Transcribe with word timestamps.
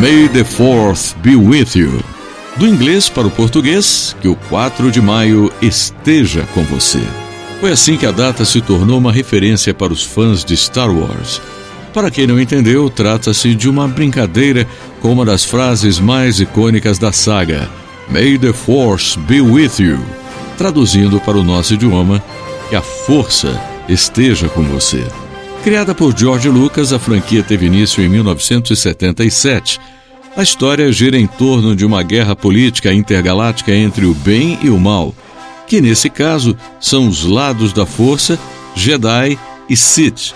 May 0.00 0.30
the 0.30 0.44
Fourth 0.44 1.14
be 1.22 1.36
with 1.36 1.76
you. 1.76 2.02
Do 2.56 2.66
inglês 2.66 3.10
para 3.10 3.26
o 3.26 3.30
português, 3.30 4.16
que 4.18 4.28
o 4.28 4.34
4 4.34 4.90
de 4.90 4.98
maio 4.98 5.52
esteja 5.60 6.48
com 6.54 6.62
você. 6.62 7.02
Foi 7.60 7.70
assim 7.70 7.98
que 7.98 8.06
a 8.06 8.10
data 8.10 8.46
se 8.46 8.62
tornou 8.62 8.96
uma 8.96 9.12
referência 9.12 9.74
para 9.74 9.92
os 9.92 10.02
fãs 10.02 10.42
de 10.42 10.56
Star 10.56 10.90
Wars. 10.90 11.42
Para 11.92 12.10
quem 12.10 12.26
não 12.26 12.40
entendeu, 12.40 12.88
trata-se 12.88 13.54
de 13.54 13.68
uma 13.68 13.86
brincadeira 13.86 14.66
com 15.02 15.12
uma 15.12 15.26
das 15.26 15.44
frases 15.44 16.00
mais 16.00 16.40
icônicas 16.40 16.98
da 16.98 17.12
saga: 17.12 17.68
May 18.08 18.38
the 18.38 18.54
Force 18.54 19.18
be 19.18 19.42
with 19.42 19.72
you. 19.80 19.98
Traduzindo 20.56 21.20
para 21.20 21.36
o 21.36 21.44
nosso 21.44 21.74
idioma, 21.74 22.24
que 22.70 22.74
a 22.74 22.80
força 22.80 23.60
esteja 23.86 24.48
com 24.48 24.62
você. 24.62 25.04
Criada 25.62 25.94
por 25.94 26.16
George 26.16 26.48
Lucas, 26.48 26.90
a 26.90 26.98
franquia 26.98 27.42
teve 27.42 27.66
início 27.66 28.02
em 28.02 28.08
1977. 28.08 29.78
A 30.36 30.42
história 30.42 30.90
gira 30.92 31.18
em 31.18 31.26
torno 31.26 31.74
de 31.74 31.84
uma 31.84 32.02
guerra 32.04 32.36
política 32.36 32.92
intergaláctica 32.92 33.74
entre 33.74 34.06
o 34.06 34.14
bem 34.14 34.58
e 34.62 34.70
o 34.70 34.78
mal, 34.78 35.12
que 35.66 35.80
nesse 35.80 36.08
caso 36.08 36.56
são 36.80 37.08
os 37.08 37.24
lados 37.24 37.72
da 37.72 37.84
força, 37.84 38.38
Jedi 38.74 39.36
e 39.68 39.76
Sith. 39.76 40.32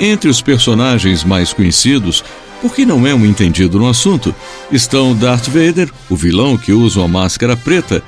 Entre 0.00 0.28
os 0.28 0.42
personagens 0.42 1.22
mais 1.22 1.52
conhecidos, 1.52 2.24
porque 2.60 2.84
não 2.84 3.06
é 3.06 3.14
um 3.14 3.24
entendido 3.24 3.78
no 3.78 3.88
assunto, 3.88 4.34
estão 4.70 5.14
Darth 5.14 5.46
Vader, 5.46 5.90
o 6.10 6.16
vilão 6.16 6.56
que 6.56 6.72
usa 6.72 6.98
uma 6.98 7.08
máscara 7.08 7.56
preta, 7.56 8.02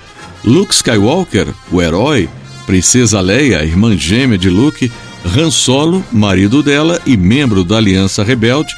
Luke 0.44 0.74
Skywalker, 0.74 1.46
o 1.70 1.80
herói, 1.80 2.28
Princesa 2.66 3.20
Leia, 3.20 3.64
irmã 3.64 3.96
gêmea 3.96 4.36
de 4.36 4.50
Luke, 4.50 4.90
Han 5.36 5.50
Solo, 5.50 6.04
marido 6.12 6.62
dela 6.62 7.00
e 7.06 7.16
membro 7.16 7.62
da 7.62 7.76
Aliança 7.76 8.24
Rebelde, 8.24 8.74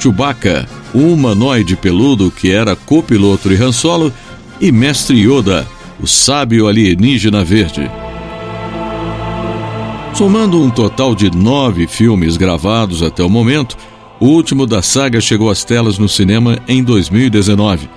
Chewbacca, 0.00 0.66
um 0.94 1.12
humanoide 1.12 1.76
peludo 1.76 2.30
que 2.30 2.50
era 2.50 2.74
copiloto 2.74 3.50
de 3.50 3.62
Han 3.62 3.70
Solo, 3.70 4.12
e 4.58 4.72
Mestre 4.72 5.18
Yoda, 5.18 5.66
o 6.00 6.06
sábio 6.06 6.66
alienígena 6.66 7.44
verde. 7.44 7.90
Somando 10.14 10.60
um 10.60 10.70
total 10.70 11.14
de 11.14 11.30
nove 11.30 11.86
filmes 11.86 12.36
gravados 12.36 13.02
até 13.02 13.22
o 13.22 13.28
momento, 13.28 13.76
o 14.18 14.26
último 14.26 14.66
da 14.66 14.82
saga 14.82 15.20
chegou 15.20 15.50
às 15.50 15.64
telas 15.64 15.98
no 15.98 16.08
cinema 16.08 16.58
em 16.66 16.82
2019. 16.82 17.88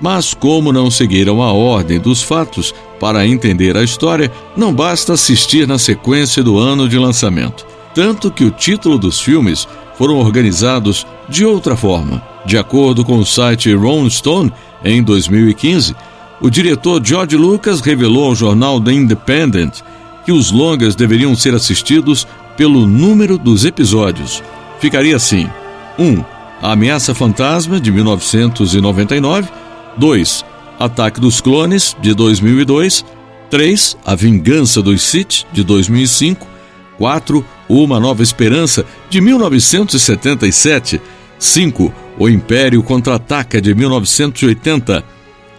Mas, 0.00 0.34
como 0.34 0.72
não 0.72 0.90
seguiram 0.90 1.42
a 1.42 1.52
ordem 1.52 1.98
dos 1.98 2.22
fatos 2.22 2.74
para 3.00 3.26
entender 3.26 3.76
a 3.76 3.82
história, 3.82 4.30
não 4.56 4.72
basta 4.72 5.14
assistir 5.14 5.66
na 5.66 5.78
sequência 5.78 6.42
do 6.42 6.58
ano 6.58 6.88
de 6.88 6.98
lançamento. 6.98 7.66
Tanto 7.94 8.30
que 8.30 8.44
o 8.44 8.50
título 8.50 8.98
dos 8.98 9.20
filmes 9.20 9.66
foram 9.96 10.18
organizados 10.18 11.06
de 11.28 11.44
outra 11.44 11.76
forma. 11.76 12.22
De 12.44 12.56
acordo 12.56 13.04
com 13.04 13.18
o 13.18 13.26
site 13.26 13.74
Rolling 13.74 14.10
Stone, 14.10 14.52
em 14.84 15.02
2015, 15.02 15.94
o 16.40 16.50
diretor 16.50 17.04
George 17.04 17.36
Lucas 17.36 17.80
revelou 17.80 18.26
ao 18.26 18.34
jornal 18.34 18.80
The 18.80 18.92
Independent 18.92 19.80
que 20.24 20.32
os 20.32 20.50
longas 20.50 20.94
deveriam 20.94 21.34
ser 21.34 21.54
assistidos 21.54 22.26
pelo 22.56 22.86
número 22.86 23.38
dos 23.38 23.64
episódios. 23.64 24.42
Ficaria 24.80 25.16
assim: 25.16 25.48
1. 25.98 26.04
Um, 26.04 26.24
a 26.60 26.72
Ameaça 26.72 27.14
Fantasma, 27.14 27.80
de 27.80 27.92
1999. 27.92 29.48
2. 29.96 30.44
Ataque 30.78 31.20
dos 31.20 31.40
Clones, 31.40 31.96
de 32.00 32.12
2002. 32.12 33.04
3. 33.48 33.96
A 34.04 34.14
Vingança 34.14 34.82
dos 34.82 35.02
Sith, 35.02 35.44
de 35.52 35.62
2005. 35.62 36.55
4. 36.98 37.44
Uma 37.68 38.00
Nova 38.00 38.22
Esperança, 38.22 38.84
de 39.10 39.20
1977. 39.20 41.00
5. 41.38 41.92
O 42.18 42.28
Império 42.28 42.82
Contra-Ataca, 42.82 43.60
de 43.60 43.74
1980. 43.74 45.04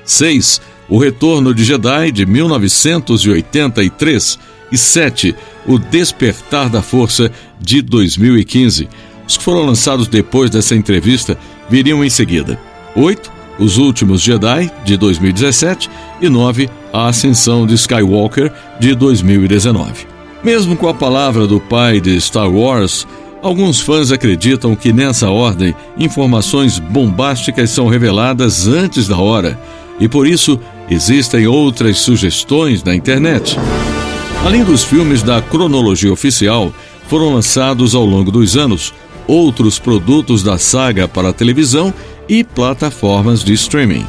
6. 0.03 0.61
O 0.89 0.97
Retorno 0.97 1.53
de 1.53 1.63
Jedi, 1.63 2.11
de 2.11 2.25
1983. 2.25 4.39
E 4.71 4.77
7. 4.77 5.35
O 5.65 5.77
Despertar 5.77 6.69
da 6.69 6.81
Força, 6.81 7.31
de 7.59 7.81
2015. 7.81 8.87
Os 9.27 9.37
que 9.37 9.43
foram 9.43 9.65
lançados 9.65 10.07
depois 10.07 10.49
dessa 10.49 10.75
entrevista 10.75 11.37
viriam 11.69 12.03
em 12.03 12.09
seguida. 12.09 12.59
8. 12.95 13.37
Os 13.59 13.77
Últimos 13.77 14.21
Jedi, 14.21 14.71
de 14.85 14.97
2017. 14.97 15.89
E 16.21 16.29
9. 16.29 16.69
A 16.93 17.07
Ascensão 17.07 17.67
de 17.67 17.75
Skywalker, 17.75 18.51
de 18.79 18.95
2019. 18.95 20.16
Mesmo 20.43 20.75
com 20.75 20.87
a 20.87 20.93
palavra 20.93 21.47
do 21.47 21.59
pai 21.59 21.99
de 21.99 22.19
Star 22.21 22.49
Wars, 22.49 23.07
alguns 23.41 23.79
fãs 23.79 24.11
acreditam 24.11 24.75
que 24.75 24.93
nessa 24.93 25.29
ordem 25.29 25.75
informações 25.97 26.79
bombásticas 26.79 27.69
são 27.69 27.87
reveladas 27.87 28.67
antes 28.67 29.07
da 29.07 29.17
hora 29.17 29.59
e 29.99 30.07
por 30.07 30.27
isso 30.27 30.59
existem 30.89 31.47
outras 31.47 31.97
sugestões 31.99 32.83
na 32.83 32.95
internet. 32.95 33.57
Além 34.45 34.63
dos 34.63 34.83
filmes 34.83 35.23
da 35.23 35.41
cronologia 35.41 36.13
oficial, 36.13 36.71
foram 37.07 37.33
lançados 37.33 37.95
ao 37.95 38.05
longo 38.05 38.31
dos 38.31 38.55
anos 38.55 38.93
outros 39.27 39.77
produtos 39.77 40.41
da 40.41 40.57
saga 40.57 41.07
para 41.07 41.33
televisão 41.33 41.93
e 42.29 42.43
plataformas 42.43 43.43
de 43.43 43.53
streaming. 43.53 44.05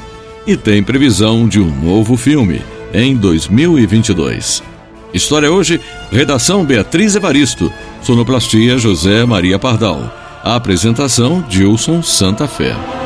E 0.47 0.57
tem 0.57 0.83
previsão 0.83 1.49
de 1.49 1.61
um 1.61 1.71
novo 1.83 2.17
filme 2.17 2.63
em 2.95 3.17
2022. 3.17 4.78
História 5.13 5.51
hoje, 5.51 5.81
redação 6.11 6.65
Beatriz 6.65 7.17
Evaristo, 7.17 7.73
sonoplastia 8.03 8.77
José 8.79 9.25
Maria 9.25 9.59
Pardal. 9.59 10.15
A 10.45 10.55
apresentação 10.55 11.43
Dilson 11.49 12.03
Santa 12.03 12.47
Fé. 12.47 12.98